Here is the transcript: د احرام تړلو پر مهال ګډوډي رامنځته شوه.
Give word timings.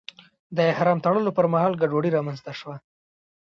د 0.55 0.57
احرام 0.73 0.97
تړلو 1.05 1.31
پر 1.37 1.45
مهال 1.53 1.73
ګډوډي 1.81 2.09
رامنځته 2.17 2.51
شوه. 2.59 2.75